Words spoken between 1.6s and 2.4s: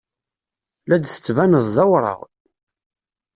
d awraɣ.